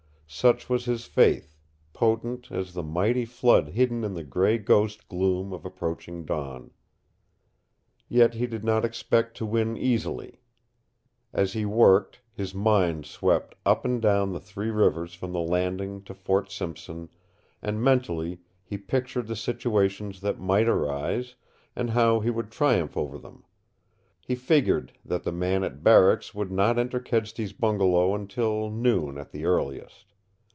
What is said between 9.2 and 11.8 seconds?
to win easily. As he